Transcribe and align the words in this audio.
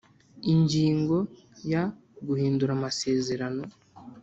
Ingingo 0.53 1.17
ya 1.71 1.83
Guhindura 2.27 2.71
amasezerano 2.77 3.63